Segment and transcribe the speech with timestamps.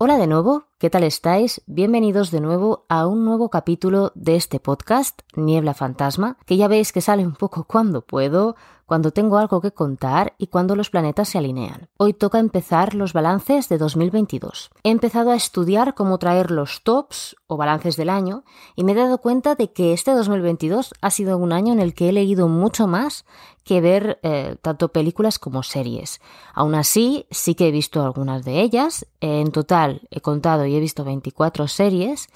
[0.00, 1.60] Hola de nuevo, ¿qué tal estáis?
[1.66, 6.92] Bienvenidos de nuevo a un nuevo capítulo de este podcast, Niebla Fantasma, que ya veis
[6.92, 8.54] que sale un poco cuando puedo,
[8.86, 11.88] cuando tengo algo que contar y cuando los planetas se alinean.
[11.96, 14.70] Hoy toca empezar los balances de 2022.
[14.84, 18.44] He empezado a estudiar cómo traer los tops o balances del año
[18.76, 21.92] y me he dado cuenta de que este 2022 ha sido un año en el
[21.92, 23.24] que he leído mucho más
[23.68, 26.22] que ver eh, tanto películas como series.
[26.54, 29.06] Aún así, sí que he visto algunas de ellas.
[29.20, 32.28] En total he contado he visto 24 series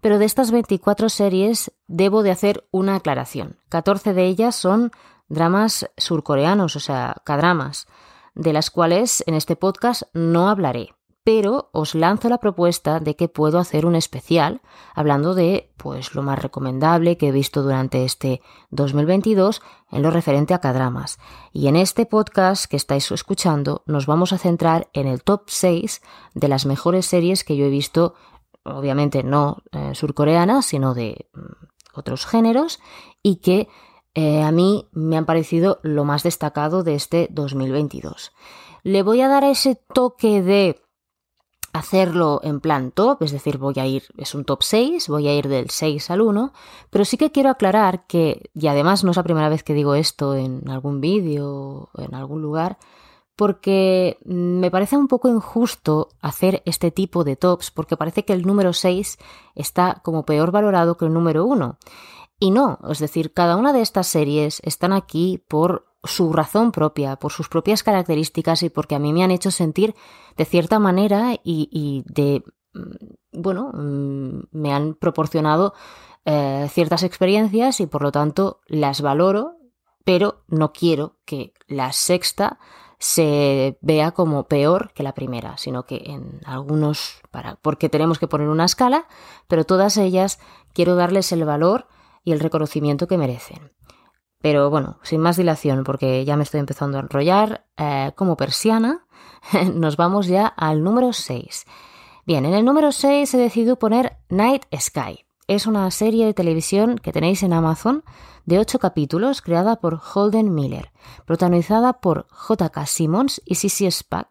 [0.00, 3.58] pero de estas 24 series debo de hacer una aclaración.
[3.68, 4.92] 14 de ellas son
[5.28, 7.86] dramas surcoreanos, o sea, cadramas,
[8.34, 10.94] de las cuales en este podcast no hablaré.
[11.22, 14.62] Pero os lanzo la propuesta de que puedo hacer un especial
[14.94, 19.60] hablando de pues lo más recomendable que he visto durante este 2022
[19.90, 21.18] en lo referente a cadramas.
[21.52, 26.00] Y en este podcast que estáis escuchando nos vamos a centrar en el top 6
[26.34, 28.14] de las mejores series que yo he visto,
[28.62, 29.58] obviamente no
[29.92, 32.80] surcoreanas, sino de mm, otros géneros
[33.22, 33.68] y que
[34.14, 38.32] eh, a mí me han parecido lo más destacado de este 2022.
[38.82, 40.80] Le voy a dar ese toque de
[41.72, 45.34] hacerlo en plan top, es decir, voy a ir, es un top 6, voy a
[45.34, 46.52] ir del 6 al 1,
[46.90, 49.94] pero sí que quiero aclarar que, y además no es la primera vez que digo
[49.94, 52.78] esto en algún vídeo o en algún lugar,
[53.36, 58.46] porque me parece un poco injusto hacer este tipo de tops, porque parece que el
[58.46, 59.18] número 6
[59.54, 61.78] está como peor valorado que el número 1.
[62.38, 67.16] Y no, es decir, cada una de estas series están aquí por su razón propia,
[67.16, 69.94] por sus propias características y porque a mí me han hecho sentir
[70.36, 72.42] de cierta manera y, de,
[72.72, 75.74] mm, bueno, mm, me han proporcionado
[76.24, 79.56] eh, ciertas experiencias y por lo tanto las valoro,
[80.04, 82.58] pero no quiero que la sexta
[82.98, 88.28] se vea como peor que la primera, sino que en algunos, para, porque tenemos que
[88.28, 89.06] poner una escala,
[89.48, 90.38] pero todas ellas
[90.74, 91.88] quiero darles el valor
[92.24, 93.72] y el reconocimiento que merecen.
[94.40, 99.06] Pero bueno, sin más dilación, porque ya me estoy empezando a enrollar, eh, como persiana,
[99.74, 101.66] nos vamos ya al número 6.
[102.26, 105.26] Bien, en el número 6 he decidido poner Night Sky.
[105.46, 108.04] Es una serie de televisión que tenéis en Amazon
[108.46, 110.92] de 8 capítulos creada por Holden Miller,
[111.26, 112.86] protagonizada por J.K.
[112.86, 114.28] Simmons y Sissy Spack,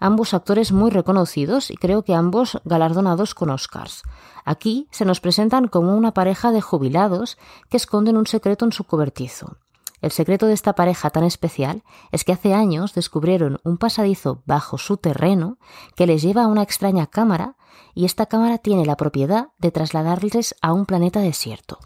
[0.00, 4.02] ambos actores muy reconocidos y creo que ambos galardonados con Oscars.
[4.44, 7.38] Aquí se nos presentan como una pareja de jubilados
[7.68, 9.58] que esconden un secreto en su cobertizo.
[10.00, 14.78] El secreto de esta pareja tan especial es que hace años descubrieron un pasadizo bajo
[14.78, 15.58] su terreno
[15.94, 17.56] que les lleva a una extraña cámara
[17.94, 21.78] y esta cámara tiene la propiedad de trasladarles a un planeta desierto.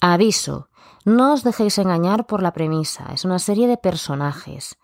[0.00, 0.68] Aviso,
[1.04, 4.76] no os dejéis engañar por la premisa, es una serie de personajes.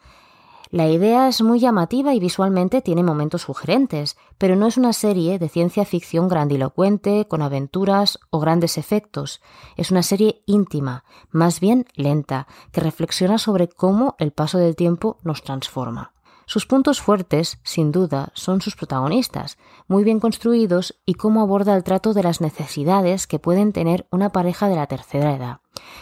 [0.74, 5.38] La idea es muy llamativa y visualmente tiene momentos sugerentes, pero no es una serie
[5.38, 9.40] de ciencia ficción grandilocuente, con aventuras o grandes efectos.
[9.76, 15.18] Es una serie íntima, más bien lenta, que reflexiona sobre cómo el paso del tiempo
[15.22, 16.12] nos transforma.
[16.44, 21.84] Sus puntos fuertes, sin duda, son sus protagonistas, muy bien construidos y cómo aborda el
[21.84, 25.60] trato de las necesidades que pueden tener una pareja de la tercera edad.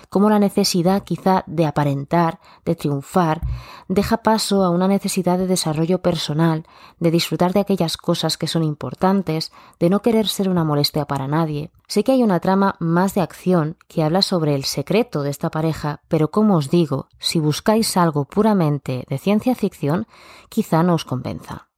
[0.08, 3.40] Cómo la necesidad quizá de aparentar, de triunfar,
[3.88, 6.66] deja paso a una necesidad de desarrollo personal,
[6.98, 11.28] de disfrutar de aquellas cosas que son importantes, de no querer ser una molestia para
[11.28, 11.70] nadie.
[11.88, 15.50] Sé que hay una trama más de acción que habla sobre el secreto de esta
[15.50, 20.06] pareja, pero como os digo, si buscáis algo puramente de ciencia ficción,
[20.48, 21.68] quizá no os convenza.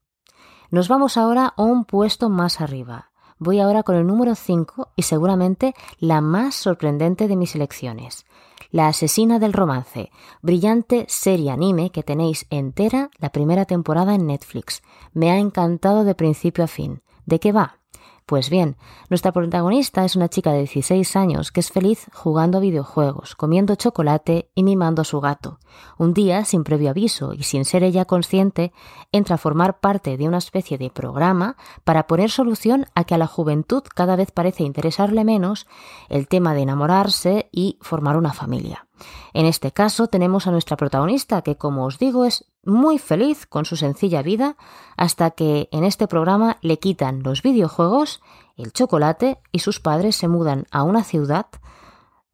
[0.70, 3.10] Nos vamos ahora a un puesto más arriba.
[3.38, 8.26] Voy ahora con el número 5 y seguramente la más sorprendente de mis elecciones.
[8.70, 10.10] La asesina del romance,
[10.42, 14.82] brillante serie anime que tenéis entera la primera temporada en Netflix.
[15.12, 17.02] Me ha encantado de principio a fin.
[17.26, 17.78] ¿De qué va?
[18.26, 18.78] Pues bien,
[19.10, 23.74] nuestra protagonista es una chica de 16 años que es feliz jugando a videojuegos, comiendo
[23.74, 25.58] chocolate y mimando a su gato.
[25.98, 28.72] Un día, sin previo aviso y sin ser ella consciente,
[29.12, 33.18] entra a formar parte de una especie de programa para poner solución a que a
[33.18, 35.66] la juventud cada vez parece interesarle menos
[36.08, 38.86] el tema de enamorarse y formar una familia.
[39.34, 43.64] En este caso tenemos a nuestra protagonista que, como os digo, es muy feliz con
[43.64, 44.56] su sencilla vida
[44.96, 48.22] hasta que en este programa le quitan los videojuegos,
[48.56, 51.46] el chocolate y sus padres se mudan a una ciudad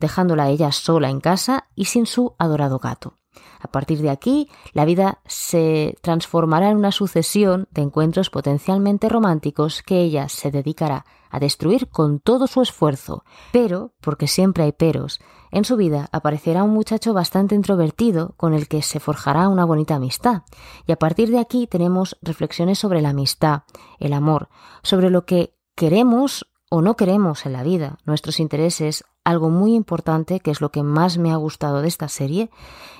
[0.01, 3.20] dejándola ella sola en casa y sin su adorado gato.
[3.61, 9.83] A partir de aquí, la vida se transformará en una sucesión de encuentros potencialmente románticos
[9.83, 13.25] que ella se dedicará a destruir con todo su esfuerzo.
[13.53, 15.21] Pero, porque siempre hay peros,
[15.53, 19.97] en su vida aparecerá un muchacho bastante introvertido con el que se forjará una bonita
[19.97, 20.43] amistad.
[20.87, 23.63] Y a partir de aquí tenemos reflexiones sobre la amistad,
[23.99, 24.49] el amor,
[24.83, 30.41] sobre lo que queremos o no queremos en la vida, nuestros intereses, algo muy importante,
[30.41, 32.51] que es lo que más me ha gustado de esta serie,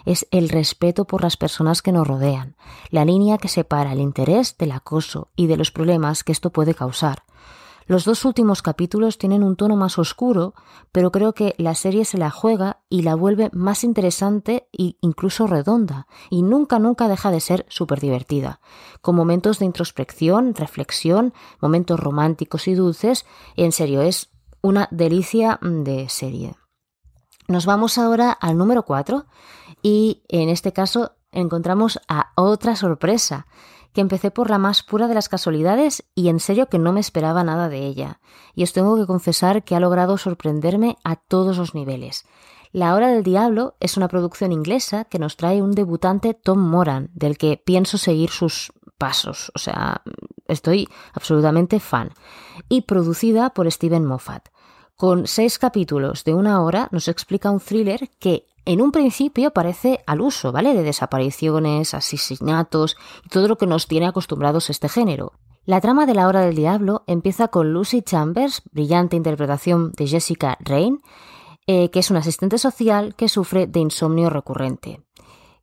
[0.05, 2.57] es el respeto por las personas que nos rodean,
[2.91, 6.75] la línea que separa el interés del acoso y de los problemas que esto puede
[6.75, 7.25] causar.
[7.91, 10.55] Los dos últimos capítulos tienen un tono más oscuro,
[10.93, 15.49] pero creo que la serie se la juega y la vuelve más interesante e incluso
[15.49, 18.61] redonda, y nunca, nunca deja de ser súper divertida,
[19.01, 23.27] con momentos de introspección, reflexión, momentos románticos y dulces,
[23.57, 24.31] en serio, es
[24.63, 26.55] una delicia de serie.
[27.49, 29.27] Nos vamos ahora al número 4
[29.83, 33.47] y en este caso encontramos a otra sorpresa
[33.93, 37.01] que empecé por la más pura de las casualidades y en serio que no me
[37.01, 38.21] esperaba nada de ella.
[38.55, 42.25] Y os tengo que confesar que ha logrado sorprenderme a todos los niveles.
[42.73, 47.11] La Hora del Diablo es una producción inglesa que nos trae un debutante Tom Moran,
[47.15, 49.51] del que pienso seguir sus pasos.
[49.57, 50.03] O sea,
[50.51, 52.11] estoy absolutamente fan.
[52.69, 54.49] Y producida por Steven Moffat.
[54.97, 60.05] Con seis capítulos de una hora nos explica un thriller que en un principio parece
[60.07, 60.75] al uso, ¿vale?
[60.75, 65.33] De desapariciones, asesinatos y todo lo que nos tiene acostumbrados este género.
[65.65, 70.59] La trama de La Hora del Diablo empieza con Lucy Chambers, brillante interpretación de Jessica
[70.61, 71.01] Rain,
[71.67, 75.01] eh, que es una asistente social que sufre de insomnio recurrente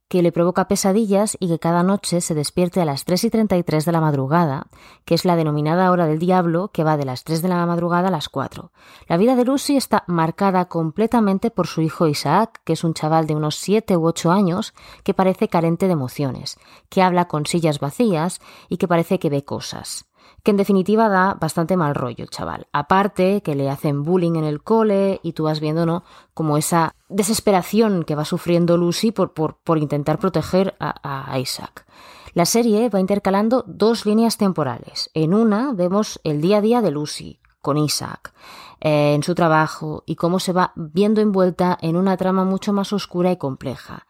[0.07, 3.85] que le provoca pesadillas y que cada noche se despierte a las 3 y 33
[3.85, 4.67] de la madrugada,
[5.05, 8.07] que es la denominada hora del diablo, que va de las 3 de la madrugada
[8.07, 8.71] a las 4.
[9.07, 13.27] La vida de Lucy está marcada completamente por su hijo Isaac, que es un chaval
[13.27, 14.73] de unos 7 u 8 años,
[15.03, 16.57] que parece carente de emociones,
[16.89, 18.39] que habla con sillas vacías
[18.69, 20.05] y que parece que ve cosas
[20.47, 22.67] que en definitiva da bastante mal rollo el chaval.
[22.71, 26.05] Aparte que le hacen bullying en el cole y tú vas viendo, ¿no?
[26.33, 31.85] Como esa desesperación que va sufriendo Lucy por, por, intentar proteger a, Isaac.
[32.31, 35.09] La serie va intercalando dos líneas temporales.
[35.13, 38.33] En una vemos el día a día de Lucy con Isaac,
[38.79, 42.93] eh, en su trabajo y cómo se va viendo envuelta en una trama mucho más
[42.93, 44.07] oscura y compleja.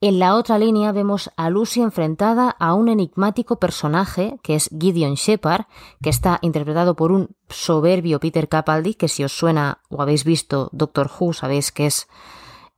[0.00, 5.14] En la otra línea vemos a Lucy enfrentada a un enigmático personaje que es Gideon
[5.14, 5.64] Shepard,
[6.00, 10.70] que está interpretado por un soberbio Peter Capaldi, que si os suena o habéis visto
[10.72, 12.06] Doctor Who sabéis que es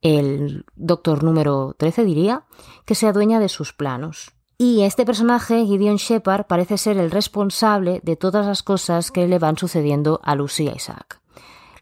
[0.00, 2.44] el doctor número 13 diría,
[2.86, 4.32] que se adueña de sus planos.
[4.56, 9.38] Y este personaje, Gideon Shepard, parece ser el responsable de todas las cosas que le
[9.38, 11.19] van sucediendo a Lucy Isaac.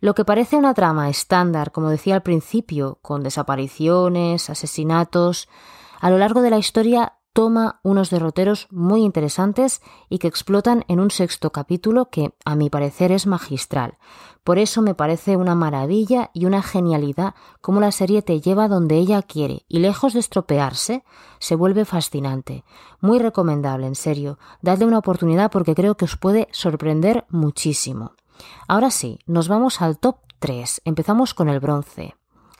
[0.00, 5.48] Lo que parece una trama estándar, como decía al principio, con desapariciones, asesinatos,
[6.00, 10.98] a lo largo de la historia toma unos derroteros muy interesantes y que explotan en
[10.98, 13.98] un sexto capítulo que, a mi parecer, es magistral.
[14.42, 18.96] Por eso me parece una maravilla y una genialidad cómo la serie te lleva donde
[18.96, 21.04] ella quiere y lejos de estropearse,
[21.38, 22.64] se vuelve fascinante.
[23.00, 24.38] Muy recomendable, en serio.
[24.62, 28.14] Dadle una oportunidad porque creo que os puede sorprender muchísimo.
[28.66, 30.82] Ahora sí, nos vamos al top 3.
[30.84, 32.14] Empezamos con el bronce.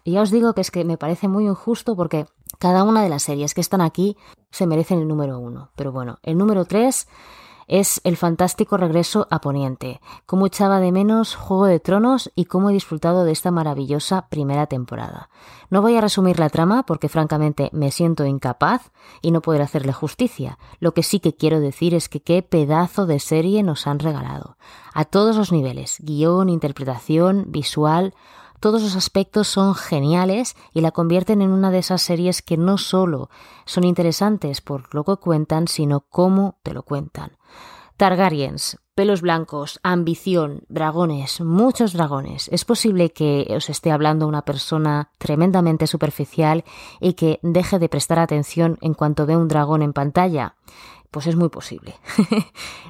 [0.04, 2.26] Y ya os digo que es que me parece muy injusto porque
[2.58, 4.16] cada una de las series que están aquí
[4.50, 5.70] se merecen el número 1.
[5.76, 7.06] Pero bueno, el número 3
[7.69, 12.70] es el fantástico regreso a Poniente, cómo echaba de menos Juego de Tronos y cómo
[12.70, 15.29] he disfrutado de esta maravillosa primera temporada.
[15.70, 19.93] No voy a resumir la trama porque francamente me siento incapaz y no poder hacerle
[19.93, 20.59] justicia.
[20.81, 24.56] Lo que sí que quiero decir es que qué pedazo de serie nos han regalado.
[24.94, 28.15] A todos los niveles, guion, interpretación, visual,
[28.60, 32.79] todos los aspectos son geniales y la convierten en una de esas series que no
[32.79, 33.31] solo
[33.65, 37.36] son interesantes por lo que cuentan, sino cómo te lo cuentan.
[37.96, 42.48] Targaryens, pelos blancos, ambición, dragones, muchos dragones.
[42.53, 46.65] Es posible que os esté hablando una persona tremendamente superficial
[47.00, 50.56] y que deje de prestar atención en cuanto ve un dragón en pantalla.
[51.10, 51.94] Pues es muy posible.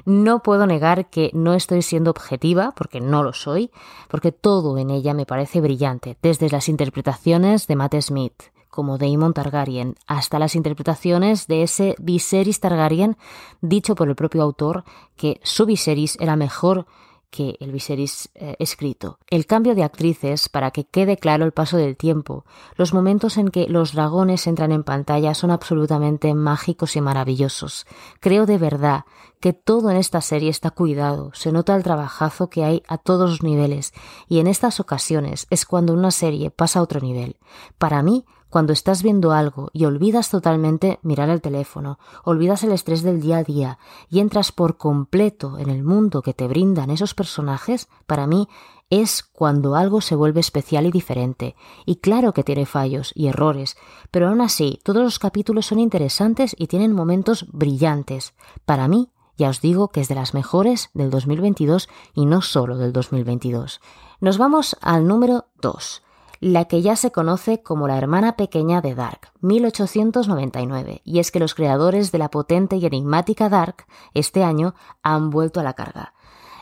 [0.05, 3.71] no puedo negar que no estoy siendo objetiva, porque no lo soy,
[4.09, 9.33] porque todo en ella me parece brillante, desde las interpretaciones de Matt Smith, como Daemon
[9.33, 13.17] Targaryen, hasta las interpretaciones de ese Viserys Targaryen,
[13.61, 14.83] dicho por el propio autor
[15.15, 16.85] que su Viserys era mejor
[17.29, 19.19] que el Viserys eh, escrito.
[19.29, 22.45] El cambio de actrices para que quede claro el paso del tiempo.
[22.75, 27.85] Los momentos en que los dragones entran en pantalla son absolutamente mágicos y maravillosos.
[28.19, 29.05] Creo de verdad
[29.39, 33.29] que todo en esta serie está cuidado, se nota el trabajazo que hay a todos
[33.29, 33.93] los niveles
[34.27, 37.37] y en estas ocasiones es cuando una serie pasa a otro nivel.
[37.77, 43.03] Para mí, cuando estás viendo algo y olvidas totalmente mirar el teléfono, olvidas el estrés
[43.03, 43.79] del día a día
[44.09, 48.47] y entras por completo en el mundo que te brindan esos personajes, para mí
[48.89, 51.55] es cuando algo se vuelve especial y diferente.
[51.85, 53.77] Y claro que tiene fallos y errores,
[54.09, 58.33] pero aún así todos los capítulos son interesantes y tienen momentos brillantes.
[58.65, 62.77] Para mí, ya os digo que es de las mejores del 2022 y no solo
[62.77, 63.79] del 2022.
[64.21, 66.01] Nos vamos al número 2
[66.39, 71.39] la que ya se conoce como la hermana pequeña de Dark, 1899, y es que
[71.39, 76.13] los creadores de la potente y enigmática Dark este año han vuelto a la carga.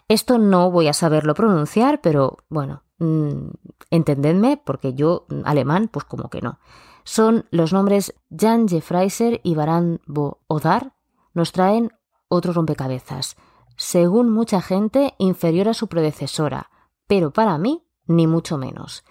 [0.07, 3.49] Esto no voy a saberlo pronunciar, pero bueno, mm,
[3.91, 6.59] entendedme, porque yo alemán, pues como que no.
[7.03, 10.93] Son los nombres Jan Jeffreiser y Baran Bo Odar,
[11.33, 11.93] nos traen
[12.29, 13.37] otro rompecabezas,
[13.75, 16.71] según mucha gente inferior a su predecesora,
[17.05, 19.03] pero para mí ni mucho menos.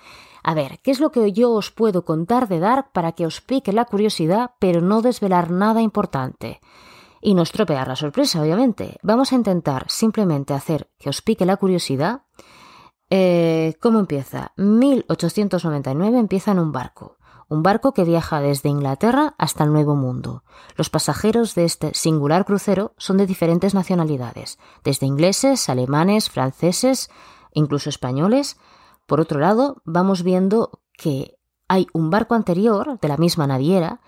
[0.42, 3.40] A ver, ¿qué es lo que yo os puedo contar de Dark para que os
[3.40, 6.60] pique la curiosidad, pero no desvelar nada importante?
[7.20, 8.98] Y no estropear la sorpresa, obviamente.
[9.02, 12.22] Vamos a intentar simplemente hacer que os pique la curiosidad.
[13.10, 14.52] Eh, ¿Cómo empieza?
[14.56, 17.16] 1899 empieza en un barco.
[17.48, 20.44] Un barco que viaja desde Inglaterra hasta el Nuevo Mundo.
[20.76, 27.10] Los pasajeros de este singular crucero son de diferentes nacionalidades, desde ingleses, alemanes, franceses,
[27.52, 28.58] incluso españoles,
[29.06, 34.00] por otro lado, vamos viendo que hay un barco anterior de la misma naviera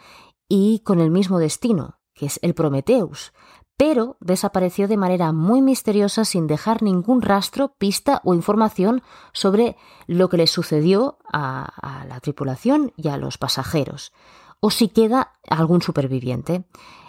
[0.49, 3.33] y con el mismo destino, que es el Prometheus,
[3.77, 9.03] pero desapareció de manera muy misteriosa sin dejar ningún rastro, pista o información
[9.33, 9.77] sobre
[10.09, 14.13] lo que le sucedió a, a, la tripulación y a los pasajeros,
[14.59, 16.65] o si queda algún superviviente.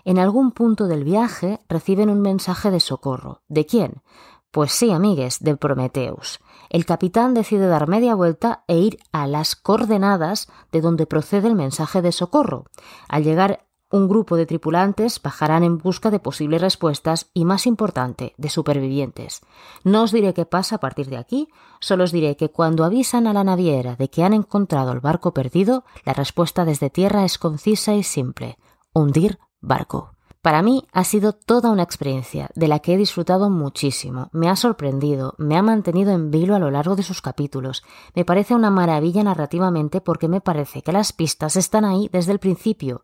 [0.06, 3.42] En algún punto del viaje reciben un mensaje de socorro.
[3.48, 4.04] ¿De quién?
[4.52, 6.40] Pues sí, amigues, del Prometheus
[6.70, 11.56] el capitán decide dar media vuelta e ir a las coordenadas de donde procede el
[11.56, 12.66] mensaje de socorro.
[13.08, 18.36] Al llegar un grupo de tripulantes bajarán en busca de posibles respuestas y, más importante,
[18.38, 19.42] de supervivientes.
[19.84, 21.48] No os diré qué pasa a partir de aquí,
[21.80, 25.34] solo os diré que cuando avisan a la naviera de que han encontrado el barco
[25.34, 28.60] perdido, la respuesta desde tierra es concisa y simple.
[28.94, 30.19] Hundir barco.
[30.42, 34.30] Para mí ha sido toda una experiencia de la que he disfrutado muchísimo.
[34.32, 37.84] Me ha sorprendido, me ha mantenido en vilo a lo largo de sus capítulos.
[38.16, 42.40] Me parece una maravilla narrativamente porque me parece que las pistas están ahí desde el
[42.40, 43.04] principio,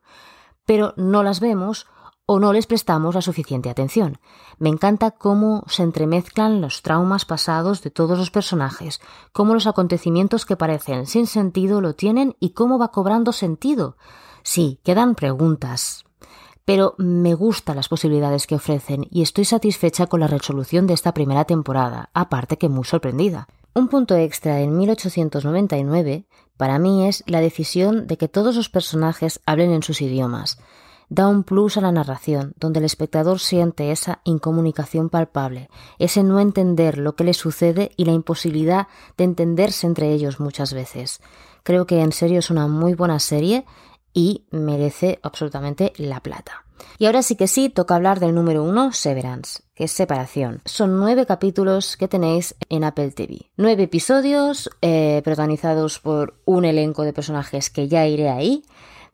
[0.65, 1.87] pero no las vemos
[2.25, 4.17] o no les prestamos la suficiente atención.
[4.57, 9.01] Me encanta cómo se entremezclan los traumas pasados de todos los personajes,
[9.33, 13.97] cómo los acontecimientos que parecen sin sentido lo tienen y cómo va cobrando sentido.
[14.41, 16.05] Sí, quedan preguntas,
[16.65, 21.13] pero me gustan las posibilidades que ofrecen y estoy satisfecha con la resolución de esta
[21.13, 23.47] primera temporada, aparte que muy sorprendida.
[23.75, 26.25] Un punto extra en 1899
[26.57, 30.57] para mí es la decisión de que todos los personajes hablen en sus idiomas.
[31.09, 35.69] Da un plus a la narración, donde el espectador siente esa incomunicación palpable,
[35.99, 40.73] ese no entender lo que le sucede y la imposibilidad de entenderse entre ellos muchas
[40.73, 41.21] veces.
[41.61, 43.65] Creo que en serio es una muy buena serie
[44.15, 46.65] y merece absolutamente la plata.
[46.97, 50.61] Y ahora sí que sí, toca hablar del número uno, Severance, que es separación.
[50.65, 53.51] Son nueve capítulos que tenéis en Apple TV.
[53.57, 58.63] Nueve episodios eh, protagonizados por un elenco de personajes que ya iré ahí.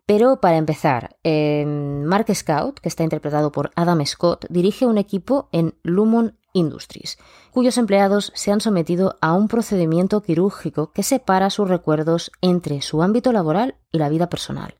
[0.06, 5.48] Pero para empezar, eh, Mark Scout, que está interpretado por Adam Scott, dirige un equipo
[5.52, 7.18] en Lumon Industries,
[7.52, 13.02] cuyos empleados se han sometido a un procedimiento quirúrgico que separa sus recuerdos entre su
[13.02, 14.74] ámbito laboral y la vida personal.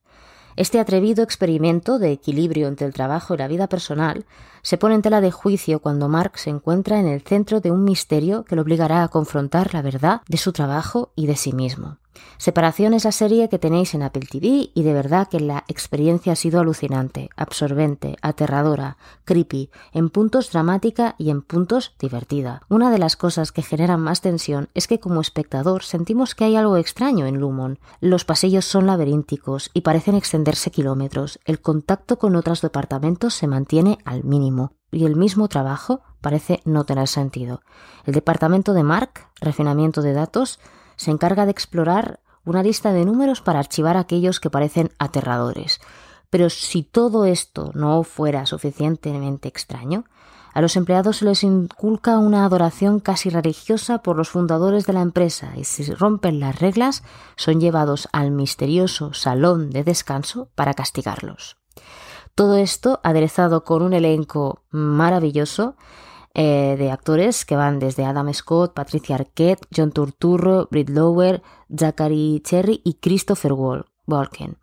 [0.57, 4.27] Este atrevido experimento de equilibrio entre el trabajo y la vida personal
[4.63, 7.85] se pone en tela de juicio cuando Mark se encuentra en el centro de un
[7.85, 12.02] misterio que lo obligará a confrontar la verdad de su trabajo y de sí mismo.
[12.38, 16.33] Separación es la serie que tenéis en Apple TV y de verdad que la experiencia
[16.33, 22.62] ha sido alucinante, absorbente, aterradora, creepy, en puntos dramática y en puntos divertida.
[22.69, 26.57] Una de las cosas que generan más tensión es que como espectador sentimos que hay
[26.57, 27.78] algo extraño en Lumon.
[28.00, 31.38] Los pasillos son laberínticos y parecen extenderse kilómetros.
[31.45, 36.85] El contacto con otros departamentos se mantiene al mínimo y el mismo trabajo parece no
[36.85, 37.62] tener sentido.
[38.04, 40.61] El departamento de Mark, refinamiento de datos,
[40.97, 45.81] se encarga de explorar una lista de números para archivar aquellos que parecen aterradores.
[46.31, 50.05] Pero si todo esto no fuera suficientemente extraño,
[50.55, 55.01] a los empleados se les inculca una adoración casi religiosa por los fundadores de la
[55.01, 57.03] empresa y si rompen las reglas
[57.37, 61.57] son llevados al misterioso salón de descanso para castigarlos.
[62.35, 65.77] Todo esto aderezado con un elenco maravilloso
[66.35, 71.43] eh, de actores que van desde Adam Scott, Patricia Arquette, John Turturro, Britt Lower,
[71.77, 73.53] Zachary Cherry y Christopher.
[74.07, 74.57] Walken.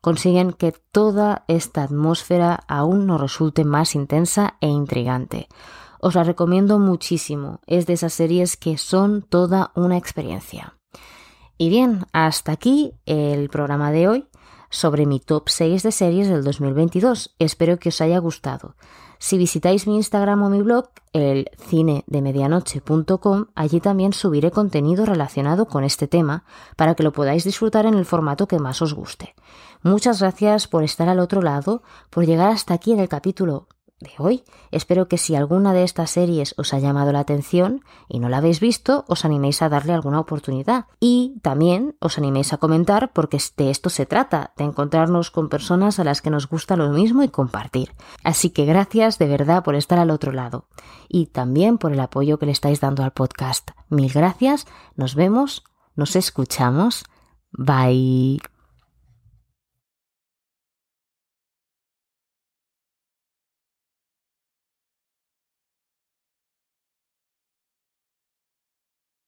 [0.00, 5.48] Consiguen que toda esta atmósfera aún nos resulte más intensa e intrigante.
[6.00, 7.60] Os la recomiendo muchísimo.
[7.66, 10.76] Es de esas series que son toda una experiencia.
[11.58, 14.28] Y bien, hasta aquí el programa de hoy
[14.70, 17.34] sobre mi top 6 de series del 2022.
[17.38, 18.76] Espero que os haya gustado.
[19.18, 25.84] Si visitáis mi Instagram o mi blog, el cinedemedianoche.com, allí también subiré contenido relacionado con
[25.84, 26.44] este tema
[26.76, 29.34] para que lo podáis disfrutar en el formato que más os guste.
[29.82, 33.68] Muchas gracias por estar al otro lado, por llegar hasta aquí en el capítulo
[34.00, 34.44] de hoy.
[34.70, 38.38] Espero que si alguna de estas series os ha llamado la atención y no la
[38.38, 40.86] habéis visto, os animéis a darle alguna oportunidad.
[41.00, 45.98] Y también os animéis a comentar porque de esto se trata, de encontrarnos con personas
[45.98, 47.94] a las que nos gusta lo mismo y compartir.
[48.22, 50.68] Así que gracias de verdad por estar al otro lado
[51.08, 53.70] y también por el apoyo que le estáis dando al podcast.
[53.88, 57.04] Mil gracias, nos vemos, nos escuchamos.
[57.52, 58.40] Bye.